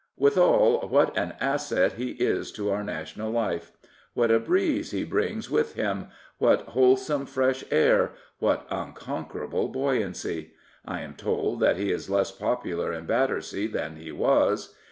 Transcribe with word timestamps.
Withal, 0.17 0.87
what 0.89 1.15
an 1.15 1.35
asset 1.39 1.91
he 1.93 2.13
is 2.13 2.51
to 2.53 2.71
our 2.71 2.83
national 2.83 3.29
life! 3.29 3.71
What 4.15 4.31
a 4.31 4.39
breeze 4.39 4.89
he 4.89 5.03
brings 5.03 5.51
with 5.51 5.75
him, 5.75 6.07
what 6.39 6.69
wholesome 6.69 7.27
fresh 7.27 7.63
air, 7.69 8.13
what 8.39 8.65
unconquerable 8.71 9.67
buoyancy! 9.67 10.53
I 10.83 11.01
am 11.01 11.13
told 11.13 11.59
that 11.59 11.77
he 11.77 11.91
is 11.91 12.09
less 12.09 12.31
popular 12.31 12.91
in 12.91 13.05
Battersea 13.05 13.67
than 13.67 13.97
he 13.97 14.11
was. 14.11 14.73